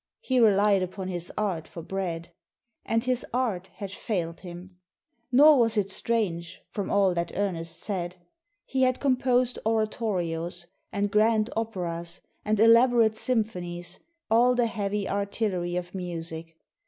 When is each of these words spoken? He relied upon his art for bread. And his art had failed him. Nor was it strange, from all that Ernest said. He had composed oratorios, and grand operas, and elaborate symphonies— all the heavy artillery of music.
He 0.19 0.39
relied 0.39 0.81
upon 0.81 1.09
his 1.09 1.31
art 1.37 1.67
for 1.67 1.83
bread. 1.83 2.31
And 2.87 3.03
his 3.03 3.23
art 3.31 3.67
had 3.75 3.91
failed 3.91 4.39
him. 4.39 4.79
Nor 5.31 5.59
was 5.59 5.77
it 5.77 5.91
strange, 5.91 6.59
from 6.71 6.89
all 6.89 7.13
that 7.13 7.31
Ernest 7.35 7.83
said. 7.83 8.15
He 8.65 8.81
had 8.81 8.99
composed 8.99 9.59
oratorios, 9.63 10.65
and 10.91 11.11
grand 11.11 11.51
operas, 11.55 12.19
and 12.43 12.59
elaborate 12.59 13.15
symphonies— 13.15 13.99
all 14.31 14.55
the 14.55 14.65
heavy 14.65 15.07
artillery 15.07 15.75
of 15.75 15.93
music. 15.93 16.55